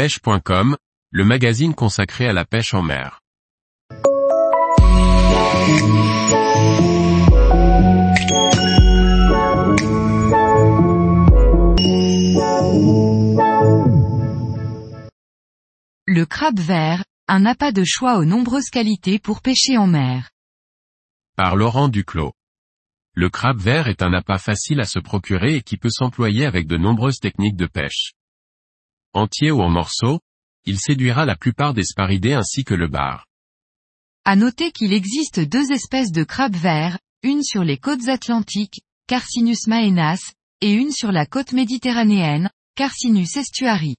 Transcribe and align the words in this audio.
pêche.com, 0.00 0.78
le 1.10 1.24
magazine 1.26 1.74
consacré 1.74 2.26
à 2.26 2.32
la 2.32 2.46
pêche 2.46 2.72
en 2.72 2.80
mer. 2.80 3.20
Le 16.06 16.24
crabe 16.24 16.58
vert, 16.58 17.04
un 17.28 17.44
appât 17.44 17.72
de 17.72 17.84
choix 17.84 18.16
aux 18.16 18.24
nombreuses 18.24 18.70
qualités 18.70 19.18
pour 19.18 19.42
pêcher 19.42 19.76
en 19.76 19.86
mer. 19.86 20.30
Par 21.36 21.56
Laurent 21.56 21.88
Duclos. 21.88 22.32
Le 23.12 23.28
crabe 23.28 23.58
vert 23.58 23.86
est 23.88 24.00
un 24.00 24.14
appât 24.14 24.38
facile 24.38 24.80
à 24.80 24.86
se 24.86 24.98
procurer 24.98 25.56
et 25.56 25.62
qui 25.62 25.76
peut 25.76 25.90
s'employer 25.90 26.46
avec 26.46 26.66
de 26.66 26.78
nombreuses 26.78 27.18
techniques 27.18 27.56
de 27.56 27.66
pêche. 27.66 28.14
Entier 29.12 29.50
ou 29.50 29.60
en 29.60 29.68
morceaux, 29.68 30.20
il 30.66 30.78
séduira 30.78 31.24
la 31.24 31.34
plupart 31.34 31.74
des 31.74 31.82
sparidés 31.82 32.34
ainsi 32.34 32.62
que 32.62 32.74
le 32.74 32.86
bar. 32.86 33.26
À 34.24 34.36
noter 34.36 34.70
qu'il 34.70 34.92
existe 34.92 35.40
deux 35.40 35.72
espèces 35.72 36.12
de 36.12 36.22
crabes 36.22 36.54
verts, 36.54 36.98
une 37.24 37.42
sur 37.42 37.64
les 37.64 37.76
côtes 37.76 38.08
atlantiques, 38.08 38.82
Carcinus 39.08 39.66
maenas, 39.66 40.32
et 40.60 40.72
une 40.72 40.92
sur 40.92 41.10
la 41.10 41.26
côte 41.26 41.52
méditerranéenne, 41.52 42.50
Carcinus 42.76 43.36
estuari. 43.36 43.96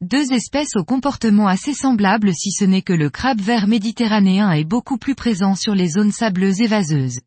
Deux 0.00 0.32
espèces 0.32 0.76
au 0.76 0.84
comportement 0.84 1.46
assez 1.46 1.74
semblable 1.74 2.32
si 2.34 2.50
ce 2.50 2.64
n'est 2.64 2.82
que 2.82 2.94
le 2.94 3.10
crabe 3.10 3.40
vert 3.40 3.66
méditerranéen 3.66 4.52
est 4.52 4.64
beaucoup 4.64 4.96
plus 4.96 5.14
présent 5.14 5.54
sur 5.54 5.74
les 5.74 5.88
zones 5.88 6.12
sableuses 6.12 6.62
et 6.62 6.66
vaseuses. 6.66 7.20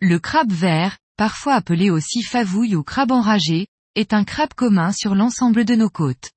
Le 0.00 0.18
crabe 0.18 0.52
vert, 0.52 0.96
parfois 1.18 1.54
appelé 1.54 1.90
aussi 1.90 2.22
favouille 2.22 2.76
ou 2.76 2.82
crabe 2.82 3.12
enragé, 3.12 3.66
est 3.96 4.12
un 4.12 4.24
crabe 4.24 4.54
commun 4.54 4.92
sur 4.92 5.14
l'ensemble 5.14 5.64
de 5.64 5.74
nos 5.74 5.90
côtes. 5.90 6.30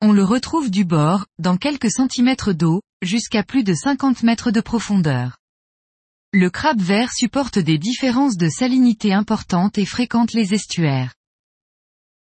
On 0.00 0.10
le 0.10 0.24
retrouve 0.24 0.70
du 0.70 0.84
bord, 0.84 1.26
dans 1.38 1.56
quelques 1.56 1.90
centimètres 1.90 2.52
d'eau, 2.52 2.80
jusqu'à 3.02 3.44
plus 3.44 3.62
de 3.62 3.74
50 3.74 4.24
mètres 4.24 4.50
de 4.50 4.60
profondeur. 4.60 5.36
Le 6.32 6.48
crabe 6.48 6.80
vert 6.80 7.12
supporte 7.12 7.58
des 7.58 7.78
différences 7.78 8.38
de 8.38 8.48
salinité 8.48 9.12
importantes 9.12 9.76
et 9.76 9.84
fréquente 9.84 10.32
les 10.32 10.54
estuaires. 10.54 11.14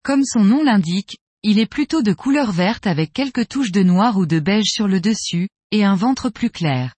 Comme 0.04 0.24
son 0.24 0.46
nom 0.46 0.64
l'indique, 0.64 1.18
il 1.44 1.60
est 1.60 1.66
plutôt 1.66 2.02
de 2.02 2.14
couleur 2.14 2.54
verte 2.54 2.88
avec 2.88 3.12
quelques 3.12 3.50
touches 3.50 3.72
de 3.72 3.84
noir 3.84 4.18
ou 4.18 4.26
de 4.26 4.40
beige 4.40 4.72
sur 4.72 4.88
le 4.88 5.02
dessus, 5.02 5.50
et 5.72 5.84
un 5.84 5.96
ventre 5.96 6.30
plus 6.30 6.50
clair. 6.50 6.96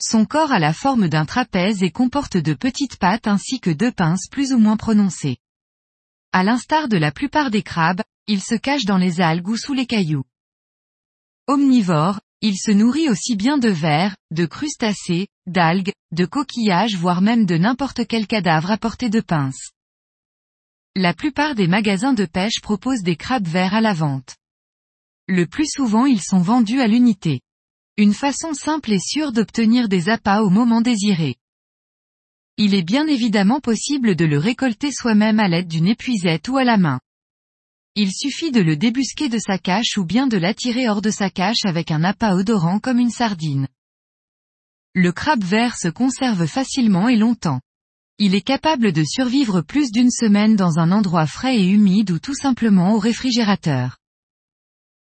Son 0.00 0.24
corps 0.24 0.52
a 0.52 0.58
la 0.58 0.72
forme 0.72 1.08
d'un 1.08 1.26
trapèze 1.26 1.82
et 1.82 1.90
comporte 1.90 2.36
de 2.36 2.54
petites 2.54 2.96
pattes 2.96 3.26
ainsi 3.26 3.60
que 3.60 3.70
deux 3.70 3.92
pinces 3.92 4.28
plus 4.30 4.52
ou 4.52 4.58
moins 4.58 4.76
prononcées. 4.76 5.38
À 6.38 6.44
l'instar 6.44 6.86
de 6.86 6.96
la 6.96 7.10
plupart 7.10 7.50
des 7.50 7.64
crabes, 7.64 8.00
il 8.28 8.40
se 8.40 8.54
cache 8.54 8.84
dans 8.84 8.96
les 8.96 9.20
algues 9.20 9.48
ou 9.48 9.56
sous 9.56 9.74
les 9.74 9.86
cailloux. 9.86 10.22
Omnivore, 11.48 12.20
il 12.42 12.56
se 12.56 12.70
nourrit 12.70 13.08
aussi 13.08 13.34
bien 13.34 13.58
de 13.58 13.68
vers, 13.68 14.14
de 14.30 14.46
crustacés, 14.46 15.26
d'algues, 15.48 15.90
de 16.12 16.26
coquillages 16.26 16.94
voire 16.94 17.22
même 17.22 17.44
de 17.44 17.56
n'importe 17.56 18.06
quel 18.06 18.28
cadavre 18.28 18.70
à 18.70 18.78
portée 18.78 19.10
de 19.10 19.20
pince. 19.20 19.72
La 20.94 21.12
plupart 21.12 21.56
des 21.56 21.66
magasins 21.66 22.14
de 22.14 22.24
pêche 22.24 22.60
proposent 22.62 23.02
des 23.02 23.16
crabes 23.16 23.48
verts 23.48 23.74
à 23.74 23.80
la 23.80 23.92
vente. 23.92 24.36
Le 25.26 25.44
plus 25.44 25.66
souvent 25.66 26.06
ils 26.06 26.22
sont 26.22 26.38
vendus 26.38 26.80
à 26.80 26.86
l'unité. 26.86 27.40
Une 27.96 28.14
façon 28.14 28.54
simple 28.54 28.92
et 28.92 29.00
sûre 29.00 29.32
d'obtenir 29.32 29.88
des 29.88 30.08
appâts 30.08 30.42
au 30.42 30.50
moment 30.50 30.82
désiré. 30.82 31.34
Il 32.60 32.74
est 32.74 32.82
bien 32.82 33.06
évidemment 33.06 33.60
possible 33.60 34.16
de 34.16 34.24
le 34.24 34.36
récolter 34.36 34.90
soi-même 34.90 35.38
à 35.38 35.46
l'aide 35.46 35.68
d'une 35.68 35.86
épuisette 35.86 36.48
ou 36.48 36.56
à 36.56 36.64
la 36.64 36.76
main. 36.76 36.98
Il 37.94 38.12
suffit 38.12 38.50
de 38.50 38.60
le 38.60 38.76
débusquer 38.76 39.28
de 39.28 39.38
sa 39.38 39.58
cache 39.58 39.96
ou 39.96 40.04
bien 40.04 40.26
de 40.26 40.36
l'attirer 40.36 40.88
hors 40.88 41.00
de 41.00 41.10
sa 41.10 41.30
cache 41.30 41.64
avec 41.64 41.92
un 41.92 42.02
appât 42.02 42.34
odorant 42.34 42.80
comme 42.80 42.98
une 42.98 43.10
sardine. 43.10 43.68
Le 44.92 45.12
crabe 45.12 45.44
vert 45.44 45.76
se 45.76 45.86
conserve 45.86 46.46
facilement 46.46 47.08
et 47.08 47.16
longtemps. 47.16 47.60
Il 48.18 48.34
est 48.34 48.42
capable 48.42 48.90
de 48.90 49.04
survivre 49.04 49.60
plus 49.60 49.92
d'une 49.92 50.10
semaine 50.10 50.56
dans 50.56 50.80
un 50.80 50.90
endroit 50.90 51.26
frais 51.26 51.60
et 51.60 51.68
humide 51.68 52.10
ou 52.10 52.18
tout 52.18 52.34
simplement 52.34 52.94
au 52.94 52.98
réfrigérateur. 52.98 53.98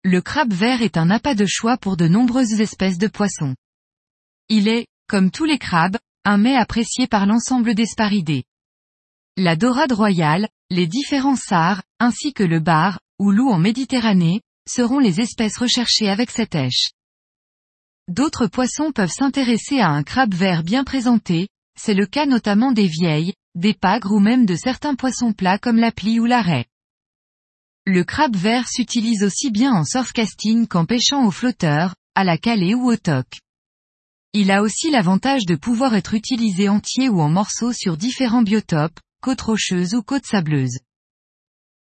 Le 0.05 0.21
crabe 0.21 0.53
vert 0.53 0.83
est 0.83 0.97
un 0.97 1.11
appât 1.11 1.35
de 1.35 1.47
choix 1.47 1.77
pour 1.77 1.97
de 1.97 2.07
nombreuses 2.07 2.61
espèces 2.61 2.99
de 2.99 3.09
poissons. 3.09 3.57
Il 4.49 4.69
est, 4.69 4.87
comme 5.09 5.33
tous 5.33 5.45
les 5.45 5.59
crabes, 5.59 5.97
un 6.25 6.39
mets 6.39 6.57
apprécié 6.57 7.07
par 7.07 7.27
l'ensemble 7.27 7.75
des 7.75 7.87
sparidés. 7.87 8.45
La 9.37 9.57
dorade 9.57 9.93
royale, 9.93 10.49
les 10.71 10.87
différents 10.87 11.37
sars, 11.37 11.83
ainsi 11.99 12.33
que 12.33 12.43
le 12.43 12.61
bar, 12.61 13.01
ou 13.19 13.31
loup 13.31 13.51
en 13.51 13.59
Méditerranée, 13.59 14.41
seront 14.69 14.99
les 14.99 15.21
espèces 15.21 15.59
recherchées 15.59 16.09
avec 16.09 16.31
cette 16.31 16.55
èche. 16.55 16.91
D'autres 18.09 18.47
poissons 18.47 18.93
peuvent 18.93 19.13
s'intéresser 19.13 19.81
à 19.81 19.89
un 19.89 20.03
crabe 20.03 20.35
vert 20.35 20.63
bien 20.63 20.85
présenté, 20.85 21.49
c'est 21.79 21.95
le 21.95 22.07
cas 22.07 22.27
notamment 22.27 22.73
des 22.73 22.87
vieilles, 22.87 23.35
des 23.55 23.75
pagres 23.75 24.13
ou 24.13 24.21
même 24.21 24.47
de 24.47 24.55
certains 24.55 24.95
poissons 24.95 25.33
plats 25.33 25.59
comme 25.59 25.79
la 25.79 25.93
plie 25.93 26.21
ou 26.21 26.27
la 26.27 26.43
raie. 26.43 26.67
Le 27.87 28.05
crabe 28.05 28.37
vert 28.37 28.69
s'utilise 28.69 29.25
aussi 29.25 29.51
bien 29.51 29.73
en 29.73 29.85
surfcasting 29.85 30.69
qu'en 30.69 30.85
pêchant 30.85 31.27
au 31.27 31.31
flotteur, 31.31 31.95
à 32.15 32.25
la 32.25 32.39
calée 32.39 32.75
ou 32.75 32.91
au 32.91 32.97
toc. 32.97 33.27
Il 34.35 34.51
a 34.51 34.63
aussi 34.63 34.91
l'avantage 34.91 35.45
de 35.45 35.57
pouvoir 35.57 35.95
être 35.95 36.15
utilisé 36.15 36.71
entier 36.71 37.11
ou 37.11 37.21
en 37.21 37.29
morceaux 37.29 37.75
sur 37.75 37.99
différents 37.99 38.41
biotopes, 38.41 38.99
côtes 39.21 39.43
rocheuses 39.43 39.95
ou 39.95 40.03
côtes 40.03 40.25
sableuses. 40.25 40.79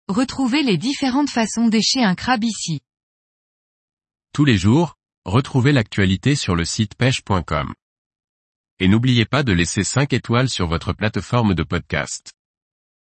Retrouvez 0.07 0.63
les 0.63 0.77
différentes 0.77 1.29
façons 1.29 1.67
d'écher 1.67 2.03
un 2.03 2.15
crabe 2.15 2.43
ici. 2.43 2.79
Tous 4.33 4.43
les 4.43 4.57
jours, 4.57 4.95
retrouvez 5.23 5.71
l'actualité 5.71 6.35
sur 6.35 6.55
le 6.55 6.65
site 6.65 6.95
pêche.com. 6.95 7.75
Et 8.79 8.87
n'oubliez 8.87 9.25
pas 9.25 9.43
de 9.43 9.53
laisser 9.53 9.83
5 9.83 10.11
étoiles 10.11 10.49
sur 10.49 10.65
votre 10.65 10.93
plateforme 10.93 11.53
de 11.53 11.61
podcast. 11.61 12.33